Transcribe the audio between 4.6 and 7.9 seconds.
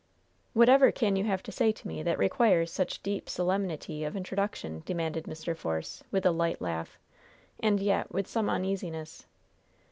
demanded Mr. Force, with a light laugh, and